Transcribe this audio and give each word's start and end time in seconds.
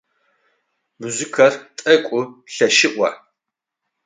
Музыкэр 0.99 1.53
тӏэкӏу 1.77 2.21
лъэшыӏо. 2.53 3.09